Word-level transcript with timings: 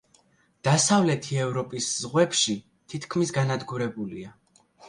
დასავლეთი 0.67 1.37
ევროპის 1.43 1.91
ზღვებში 1.99 2.57
თითქმის 2.95 3.37
განადგურებულია. 3.39 4.35